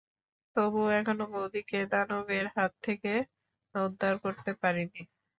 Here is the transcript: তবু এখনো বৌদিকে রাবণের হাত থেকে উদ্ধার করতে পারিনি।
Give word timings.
তবু 0.55 0.79
এখনো 0.91 1.23
বৌদিকে 1.33 1.77
রাবণের 1.93 2.45
হাত 2.55 2.71
থেকে 2.83 3.11
উদ্ধার 3.75 4.13
করতে 4.23 4.51
পারিনি। 4.61 5.01